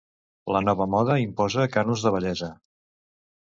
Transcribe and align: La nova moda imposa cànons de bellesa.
La 0.53 0.61
nova 0.67 0.87
moda 0.93 1.17
imposa 1.25 1.67
cànons 1.77 2.07
de 2.07 2.15
bellesa. 2.17 2.51